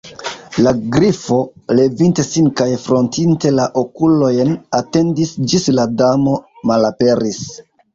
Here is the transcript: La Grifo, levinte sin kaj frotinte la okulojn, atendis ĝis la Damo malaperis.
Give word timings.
La 0.67 0.71
Grifo, 0.95 1.37
levinte 1.81 2.25
sin 2.31 2.49
kaj 2.63 2.67
frotinte 2.87 3.53
la 3.61 3.69
okulojn, 3.85 4.53
atendis 4.83 5.39
ĝis 5.49 5.75
la 5.81 5.91
Damo 6.05 6.39
malaperis. 6.73 7.45